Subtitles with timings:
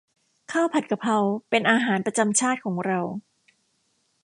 [0.51, 1.17] ข้าวผัดกะเพรา
[1.49, 2.99] เป็นอาหารประจำชาติของเรา